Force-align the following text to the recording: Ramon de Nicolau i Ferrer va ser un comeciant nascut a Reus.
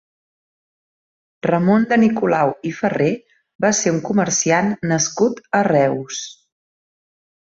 Ramon 1.47 1.83
de 1.91 1.99
Nicolau 2.03 2.53
i 2.69 2.71
Ferrer 2.77 3.09
va 3.65 3.71
ser 3.81 3.93
un 3.97 4.01
comeciant 4.07 4.73
nascut 4.93 5.43
a 5.59 5.63
Reus. 5.71 6.23